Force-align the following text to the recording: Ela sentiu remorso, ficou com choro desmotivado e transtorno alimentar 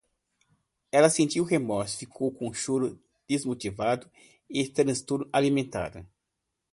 Ela 0.91 1.11
sentiu 1.11 1.43
remorso, 1.43 1.95
ficou 1.99 2.31
com 2.31 2.51
choro 2.51 2.99
desmotivado 3.29 4.09
e 4.49 4.67
transtorno 4.67 5.29
alimentar 5.31 6.03